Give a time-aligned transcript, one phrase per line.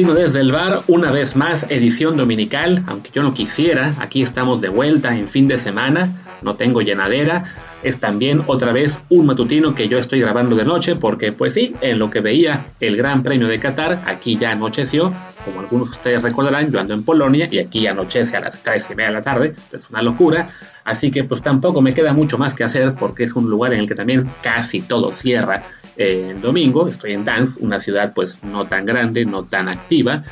[0.00, 4.62] matutino desde el bar, una vez más edición dominical, aunque yo no quisiera, aquí estamos
[4.62, 7.44] de vuelta en fin de semana, no tengo llenadera,
[7.82, 11.74] es también otra vez un matutino que yo estoy grabando de noche porque pues sí,
[11.82, 15.12] en lo que veía el Gran Premio de Qatar, aquí ya anocheció,
[15.44, 18.88] como algunos de ustedes recordarán, yo ando en Polonia y aquí anochece a las 3
[18.92, 20.48] y media de la tarde, es una locura,
[20.84, 23.80] así que pues tampoco me queda mucho más que hacer porque es un lugar en
[23.80, 25.64] el que también casi todo cierra
[26.00, 30.24] en domingo, estoy en Dance, una ciudad pues no tan grande, no tan activa,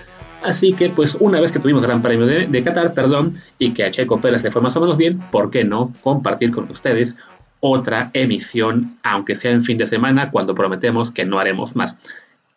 [0.43, 3.91] Así que, pues, una vez que tuvimos Gran Premio de, Qatar, perdón, y que a
[3.91, 7.17] Checo Pérez le fue más o menos bien, ¿por qué no compartir con ustedes
[7.61, 11.97] otra emisión, aunque sea en fin de semana, cuando prometemos que no haremos más?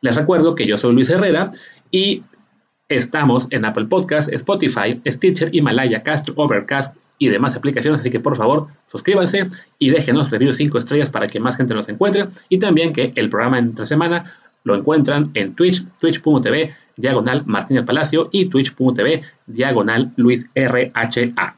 [0.02, 1.52] Les recuerdo que yo soy Luis Herrera
[1.90, 2.24] y
[2.96, 8.36] estamos en Apple Podcasts, Spotify, Stitcher, Himalaya, Castro, Overcast y demás aplicaciones, así que por
[8.36, 9.48] favor suscríbanse
[9.78, 13.30] y déjenos reviews 5 estrellas para que más gente nos encuentre y también que el
[13.30, 20.50] programa entre semana lo encuentran en Twitch, twitch.tv, diagonal Martínez Palacio y twitch.tv, diagonal Luis
[20.56, 21.58] RHA.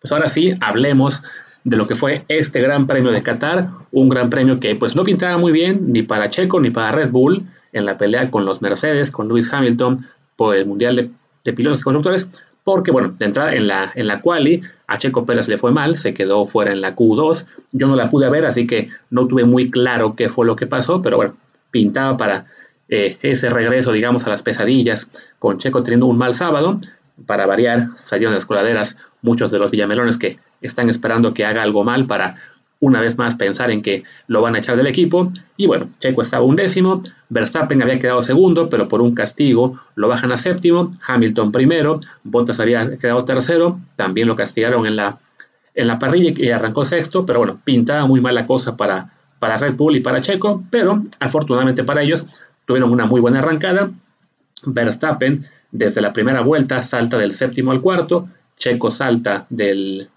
[0.00, 1.22] Pues ahora sí, hablemos
[1.64, 5.04] de lo que fue este Gran Premio de Qatar, un Gran Premio que pues no
[5.04, 8.62] pintaba muy bien ni para Checo ni para Red Bull en la pelea con los
[8.62, 10.06] Mercedes, con Lewis Hamilton
[10.36, 11.10] por el Mundial
[11.44, 12.28] de, Pilotos y Constructores,
[12.64, 15.96] porque bueno, de entrada en la, en la quali a Checo Pérez le fue mal,
[15.96, 19.44] se quedó fuera en la Q2, yo no la pude ver, así que no tuve
[19.44, 21.36] muy claro qué fue lo que pasó, pero bueno,
[21.70, 22.46] pintaba para
[22.88, 26.80] eh, ese regreso, digamos, a las pesadillas, con Checo teniendo un mal sábado,
[27.26, 31.62] para variar, salieron de las coladeras muchos de los villamelones que están esperando que haga
[31.62, 32.36] algo mal para
[32.82, 35.32] una vez más pensar en que lo van a echar del equipo.
[35.56, 40.08] Y bueno, Checo estaba un décimo, Verstappen había quedado segundo, pero por un castigo lo
[40.08, 45.20] bajan a séptimo, Hamilton primero, Bottas había quedado tercero, también lo castigaron en la,
[45.76, 49.76] en la parrilla y arrancó sexto, pero bueno, pintaba muy mala cosa para, para Red
[49.76, 52.24] Bull y para Checo, pero afortunadamente para ellos
[52.66, 53.90] tuvieron una muy buena arrancada.
[54.64, 60.08] Verstappen desde la primera vuelta salta del séptimo al cuarto, Checo salta del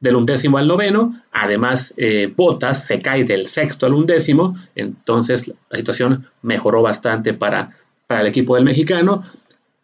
[0.00, 5.78] del undécimo al noveno, además eh, Botas se cae del sexto al undécimo, entonces la
[5.78, 7.70] situación mejoró bastante para,
[8.06, 9.22] para el equipo del mexicano.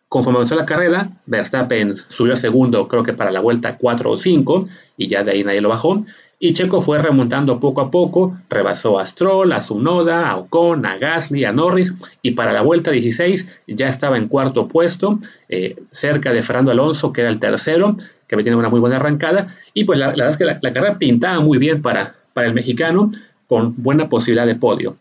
[0.09, 4.16] Conforme avanzó la carrera, Verstappen subió a segundo, creo que para la vuelta 4 o
[4.16, 4.65] 5,
[4.97, 6.03] y ya de ahí nadie lo bajó.
[6.38, 10.99] Y Checo fue remontando poco a poco, rebasó a Stroll, a Zunoda, a Ocon, a
[10.99, 15.19] Gasly, a Norris, y para la vuelta 16 ya estaba en cuarto puesto,
[15.49, 19.54] eh, cerca de Fernando Alonso, que era el tercero, que tenido una muy buena arrancada,
[19.75, 23.10] y pues la, verdad es que la, carrera pintaba muy bien para, para el mexicano,
[23.47, 24.97] con buena posibilidad de podio.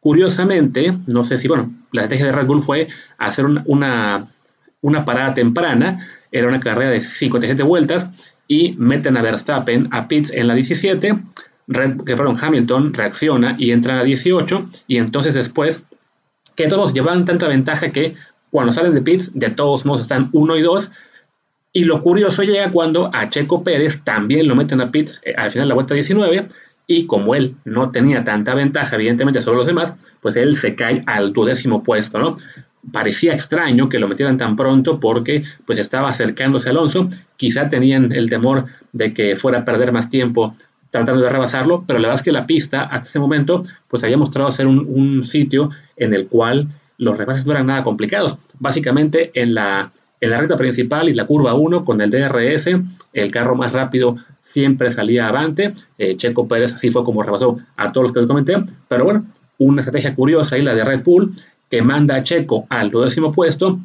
[0.00, 2.88] Curiosamente, no sé si, bueno, la estrategia de Red Bull fue
[3.18, 4.26] hacer una,
[4.80, 8.08] una, parada temprana, era una carrera de 57 vueltas,
[8.48, 11.18] y meten a Verstappen a pits en la 17,
[11.68, 15.84] Red, que perdón, Hamilton reacciona y entra a la 18, y entonces después,
[16.56, 18.14] que todos llevan tanta ventaja que
[18.50, 20.90] cuando salen de pits, de todos modos están 1 y 2,
[21.72, 25.50] y lo curioso llega cuando a Checo Pérez también lo meten a pits eh, al
[25.50, 26.46] final de la vuelta 19
[26.86, 31.02] y como él no tenía tanta ventaja evidentemente sobre los demás, pues él se cae
[31.06, 32.34] al duodécimo puesto, ¿no?
[32.90, 38.12] Parecía extraño que lo metieran tan pronto porque pues estaba acercándose a Alonso, quizá tenían
[38.12, 40.54] el temor de que fuera a perder más tiempo
[40.90, 44.18] tratando de rebasarlo, pero la verdad es que la pista hasta ese momento pues había
[44.18, 46.68] mostrado ser un, un sitio en el cual
[46.98, 48.36] los rebases no eran nada complicados.
[48.58, 52.70] Básicamente en la en la recta principal y la curva 1 con el DRS,
[53.12, 55.72] el carro más rápido siempre salía avante.
[55.98, 58.54] Eh, Checo Pérez así fue como rebasó a todos los que les comenté.
[58.86, 59.26] Pero bueno,
[59.58, 61.32] una estrategia curiosa ahí la de Red Bull
[61.68, 63.80] que manda a Checo al décimo puesto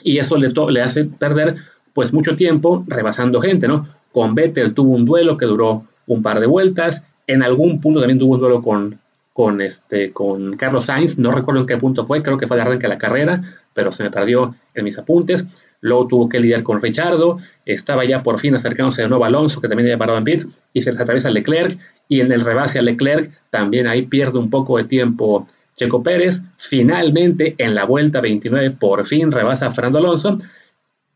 [0.00, 1.56] y eso le, le hace perder
[1.92, 3.88] pues mucho tiempo rebasando gente, ¿no?
[4.12, 8.20] Con Vettel tuvo un duelo que duró un par de vueltas, en algún punto también
[8.20, 9.00] tuvo un duelo con,
[9.34, 12.62] con, este, con Carlos Sainz, no recuerdo en qué punto fue, creo que fue de
[12.62, 13.42] arranque de la carrera,
[13.74, 15.44] pero se me perdió en mis apuntes.
[15.80, 19.60] Luego tuvo que lidiar con Richardo, estaba ya por fin acercándose de nuevo a Alonso,
[19.60, 21.76] que también había parado en pits, y se les atraviesa Leclerc,
[22.08, 26.40] y en el rebase a Leclerc también ahí pierde un poco de tiempo Checo Pérez.
[26.56, 30.38] Finalmente, en la vuelta 29, por fin rebasa a Fernando Alonso,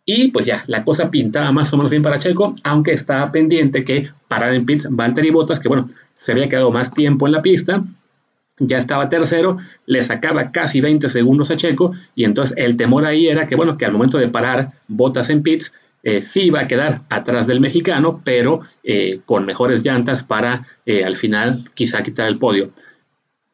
[0.04, 3.84] y pues ya, la cosa pintaba más o menos bien para Checo, aunque estaba pendiente
[3.84, 7.42] que parar en pits Valtteri Bottas, que bueno, se había quedado más tiempo en la
[7.42, 7.84] pista,
[8.58, 13.28] ya estaba tercero, le sacaba casi 20 segundos a Checo y entonces el temor ahí
[13.28, 15.72] era que, bueno, que al momento de parar botas en pits,
[16.02, 21.04] eh, sí iba a quedar atrás del mexicano, pero eh, con mejores llantas para eh,
[21.04, 22.70] al final quizá quitar el podio.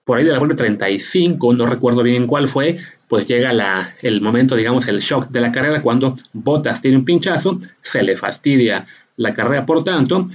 [0.04, 2.78] Por ahí de la vuelta 35, no recuerdo bien cuál fue,
[3.08, 3.50] pues llega
[4.02, 8.14] el momento, digamos, el shock de la carrera cuando Botas tiene un pinchazo, se le
[8.14, 8.86] fastidia
[9.16, 10.28] la carrera, por tanto,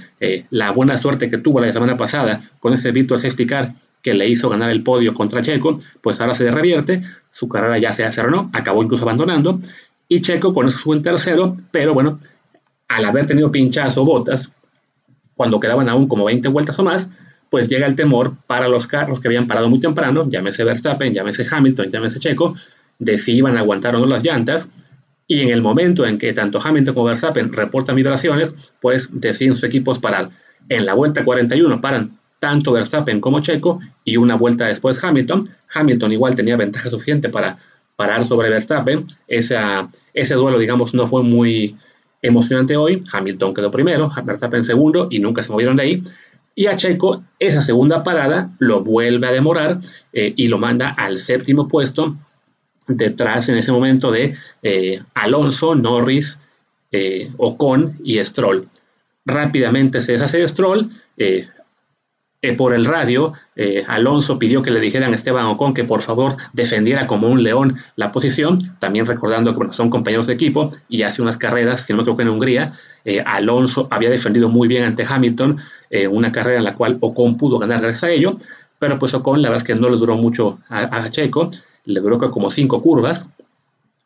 [0.50, 4.28] la buena suerte que tuvo la semana pasada con ese Virtual Safety Car que le
[4.28, 7.02] hizo ganar el podio contra Checo, pues ahora se revierte,
[7.32, 9.60] su carrera ya se cerró, acabó incluso abandonando,
[10.08, 12.20] y Checo con eso fue tercero, pero bueno,
[12.88, 14.54] al haber tenido pinchazo botas,
[15.34, 17.10] cuando quedaban aún como 20 vueltas o más,
[17.48, 21.46] pues llega el temor para los carros que habían parado muy temprano, llámese Verstappen, llámese
[21.50, 22.54] Hamilton, llámese Checo,
[22.98, 24.68] de si iban a aguantar o no las llantas,
[25.26, 29.64] y en el momento en que tanto Hamilton como Verstappen reportan vibraciones, pues deciden sus
[29.64, 30.30] equipos parar.
[30.68, 35.48] En la vuelta 41 paran tanto Verstappen como Checo y una vuelta después Hamilton.
[35.72, 37.58] Hamilton igual tenía ventaja suficiente para
[37.94, 39.06] parar sobre Verstappen.
[39.28, 41.76] ese duelo, digamos, no fue muy
[42.22, 43.04] emocionante hoy.
[43.12, 46.02] Hamilton quedó primero, Verstappen segundo y nunca se movieron de ahí.
[46.54, 49.78] Y a Checo, esa segunda parada lo vuelve a demorar
[50.12, 52.16] eh, y lo manda al séptimo puesto,
[52.86, 56.38] detrás en ese momento de eh, Alonso, Norris,
[56.90, 58.66] eh, Ocon y Stroll.
[59.24, 60.90] Rápidamente se deshace de Stroll.
[62.56, 63.34] Por el radio,
[63.86, 67.76] Alonso pidió que le dijeran a Esteban Ocon que por favor defendiera como un león
[67.96, 71.98] la posición, también recordando que son compañeros de equipo y hace unas carreras, si no
[71.98, 72.72] me equivoco, en Hungría,
[73.26, 75.58] Alonso había defendido muy bien ante Hamilton,
[75.90, 78.36] eh, una carrera en la cual Ocon pudo ganar gracias a ello,
[78.78, 81.50] pero pues Ocon la verdad es que no le duró mucho a, Checo,
[81.84, 83.30] le duró como cinco curvas.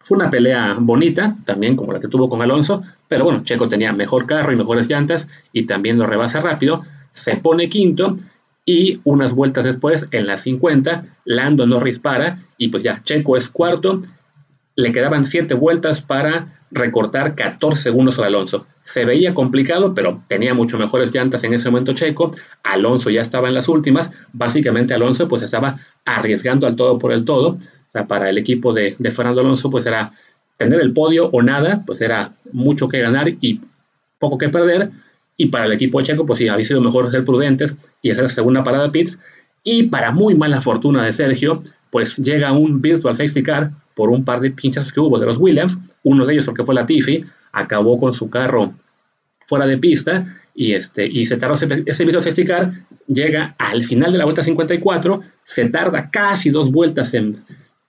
[0.00, 3.92] Fue una pelea bonita, también como la que tuvo con Alonso, pero bueno, Checo tenía
[3.92, 6.84] mejor carro y mejores llantas y también lo rebasa rápido,
[7.14, 8.18] se pone quinto
[8.66, 13.48] y unas vueltas después, en las 50, Lando Norris para y pues ya, Checo es
[13.48, 14.00] cuarto,
[14.76, 18.66] le quedaban siete vueltas para recortar 14 segundos a Alonso.
[18.84, 22.32] Se veía complicado, pero tenía mucho mejores llantas en ese momento Checo.
[22.62, 24.10] Alonso ya estaba en las últimas.
[24.32, 27.58] Básicamente Alonso pues estaba arriesgando al todo por el todo.
[28.08, 30.12] Para el equipo de, Fernando Alonso pues era
[30.58, 33.60] tener el podio o nada, pues era mucho que ganar y
[34.18, 34.90] poco que perder.
[35.36, 38.62] Y para el equipo Checo pues sí, había sido mejor ser prudentes y hacer segunda
[38.62, 39.18] parada pits.
[39.62, 44.24] Y para muy mala fortuna de Sergio, pues llega un virtual safety car por un
[44.24, 45.78] par de pinchazos que hubo de los Williams.
[46.02, 48.74] Uno de ellos, porque fue la Tiffy, acabó con su carro
[49.46, 52.72] fuera de pista y, este, y se tardó ese, ese safety car,
[53.06, 57.44] llega al final de la vuelta 54, se tarda casi dos vueltas en,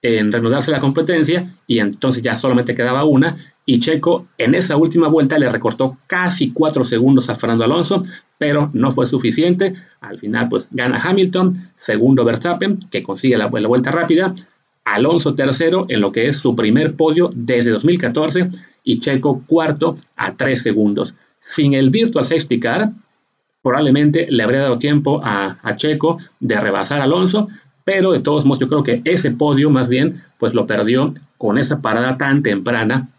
[0.06, 5.08] en reanudarse la competencia y entonces ya solamente quedaba una y Checo en esa última
[5.08, 8.04] vuelta le recortó casi cuatro segundos a Fernando Alonso,
[8.38, 9.74] pero no fue suficiente.
[10.02, 14.34] Al final pues gana Hamilton, segundo Verstappen que consigue la, vuelta rápida,
[14.84, 18.50] Alonso tercero en lo que es su primer podio desde 2014
[18.84, 21.16] y Checo cuarto a 3 segundos.
[21.40, 22.92] Sin el Virtual Safety Car,
[23.64, 27.48] probablemente le habría dado tiempo a, Checo de rebasar Alonso,
[27.86, 31.58] pero de todos modos yo creo que ese podio más bien pues lo perdió con
[31.58, 33.10] esa parada tan temprana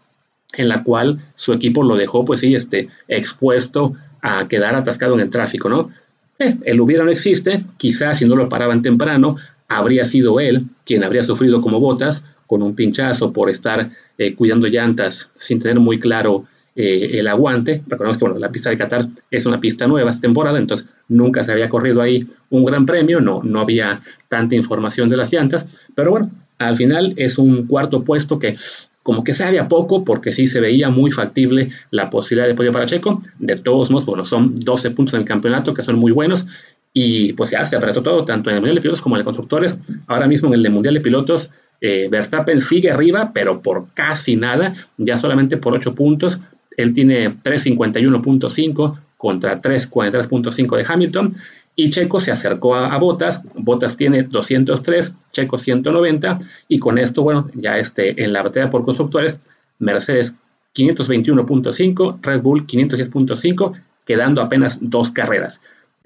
[0.53, 5.21] en la cual su equipo lo dejó pues sí este, expuesto a quedar atascado en
[5.21, 5.91] el tráfico, ¿no?
[6.39, 9.37] Eh, el hubiera no existe, quizás si no lo paraban temprano,
[9.67, 14.67] habría sido él quien habría sufrido como botas con un pinchazo por estar eh, cuidando
[14.67, 16.45] llantas sin tener muy claro
[16.79, 17.81] eh, el aguante.
[17.87, 21.43] Recordemos que bueno, la pista de Qatar es una pista nueva esta temporada, entonces nunca
[21.43, 25.81] se había corrido ahí un gran premio, no, no había tanta información de las llantas,
[25.95, 28.57] pero bueno, al final es un cuarto puesto que
[29.01, 32.73] como que sabe a poco porque sí se veía muy factible la posibilidad de podio
[32.73, 33.21] para Checo.
[33.39, 36.45] De todos modos, bueno, son 12 puntos en el campeonato que son muy buenos
[36.93, 39.23] y pues ya se apretó todo, tanto en el Mundial de Pilotos como en el
[39.23, 39.79] de Constructores.
[40.07, 44.75] Ahora mismo en el Mundial de Pilotos, eh, Verstappen sigue arriba, pero por casi nada,
[44.97, 46.39] ya solamente por 8 puntos.
[46.77, 51.33] Él tiene 351.5 contra 343.5 de Hamilton.
[51.75, 53.41] Y Checo se acercó a, Botas.
[53.55, 56.39] Botas tiene 203, Checo 190.
[56.69, 59.37] Y con esto, bueno, ya este, en la batalla por constructores,
[59.79, 60.35] Mercedes
[60.75, 63.73] 521.5, Red Bull 510.5,
[64.05, 65.59] quedando apenas dos carreras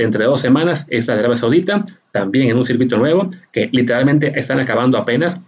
[0.04, 4.34] entre dos semanas es la de Arabia Saudita, también en un circuito nuevo, que literalmente
[4.36, 5.42] están acabando apenas.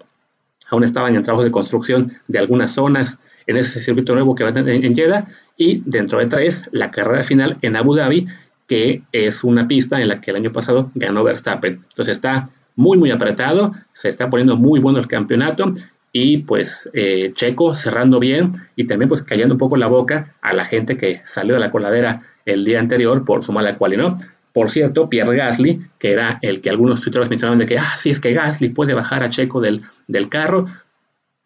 [0.70, 4.50] Aún estaban en trabajos de construcción de algunas zonas en ese circuito nuevo que va
[4.50, 5.28] en, en Jeddah.
[5.58, 8.28] Y dentro de tres, la carrera final en Abu Dhabi,
[8.68, 11.84] que es una pista en la que el año pasado ganó Verstappen.
[11.90, 15.74] Entonces está muy, muy apretado, se está poniendo muy bueno el campeonato
[16.12, 20.54] y pues eh, Checo cerrando bien y también pues callando un poco la boca a
[20.54, 24.16] la gente que salió de la coladera el día anterior por su mala cual.
[24.54, 28.12] Por cierto, Pierre Gasly, que era el que algunos tuiteros mencionaban de que, ah, sí,
[28.12, 30.68] es que Gasly puede bajar a Checo del, del carro,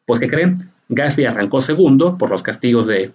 [0.05, 0.69] pues ¿qué creen?
[0.89, 3.11] Gasly arrancó segundo por los castigos de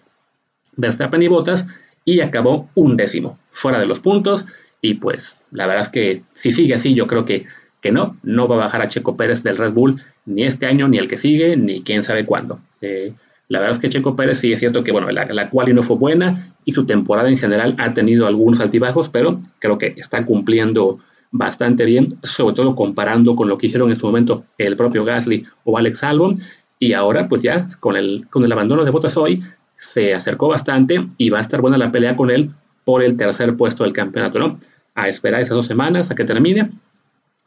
[0.76, 1.66] Verstappen y Bottas
[2.04, 4.46] y acabó un décimo, fuera de los puntos.
[4.80, 7.46] Y pues la verdad es que si sigue así, yo creo que,
[7.80, 10.88] que no, no va a bajar a Checo Pérez del Red Bull ni este año,
[10.88, 12.60] ni el que sigue, ni quién sabe cuándo.
[12.80, 13.14] Eh,
[13.48, 15.82] la verdad es que Checo Pérez sí es cierto que bueno, la, la quali no
[15.82, 20.24] fue buena y su temporada en general ha tenido algunos altibajos, pero creo que está
[20.24, 20.98] cumpliendo
[21.32, 25.44] bastante bien, sobre todo comparando con lo que hicieron en su momento el propio Gasly
[25.64, 26.38] o Alex Albon.
[26.82, 29.40] Y ahora, pues ya con el, con el abandono de Bottas hoy,
[29.76, 32.50] se acercó bastante y va a estar buena la pelea con él
[32.84, 34.58] por el tercer puesto del campeonato, ¿no?
[34.96, 36.72] A esperar esas dos semanas a que termine.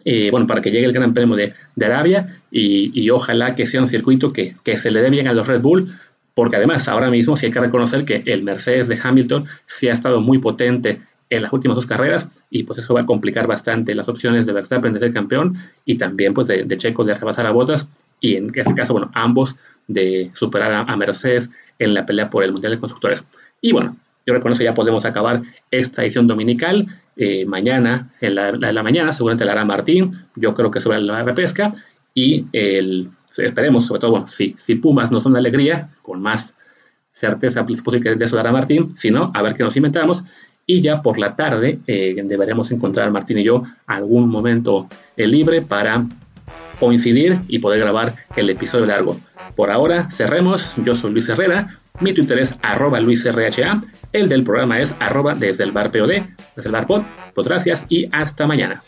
[0.06, 3.89] Eh, bueno, para que llegue el Gran Premio de, Arabia y, ojalá que sea un
[3.89, 5.94] circuito que, que se le dé bien a los Red Bull,
[6.34, 9.92] porque además ahora mismo sí hay que reconocer que el Mercedes de Hamilton sí ha
[9.92, 13.96] estado muy potente en las últimas dos carreras y pues eso va a complicar bastante
[13.96, 17.51] las opciones de Verstappen de ser campeón y también pues de, Checo de rebasar a
[17.51, 17.88] Bottas
[18.20, 19.56] y en este caso, bueno, ambos
[19.88, 23.26] de superar a, Mercedes en la pelea por el Mundial de Constructores.
[23.62, 27.02] Y bueno, yo reconozco que ya podemos acabar esta edición dominical.
[27.18, 30.12] Eh, mañana, en la, la, mañana, seguramente la hará Martín.
[30.36, 31.72] Yo creo que sobre la repesca.
[32.14, 36.56] Y el, esperemos, sobre todo, bueno, si, si Pumas nos son de alegría, con más
[37.14, 38.98] certeza pues, posible que de eso dará Martín.
[38.98, 40.24] Si no, a ver qué nos inventamos
[40.68, 45.62] y ya por la tarde eh, deberemos encontrar Martín y yo algún momento eh, libre
[45.62, 46.06] para
[46.79, 49.20] coincidir y poder grabar el episodio largo.
[49.55, 50.74] Por ahora, cerremos.
[50.77, 51.67] Yo soy Luis Herrera.
[52.00, 53.82] Mi Twitter es arroba luisrha.
[54.12, 56.24] El del programa es arroba desde el bar POD,
[56.55, 57.03] desde el bar pod.
[57.34, 58.82] Pues gracias y hasta mañana.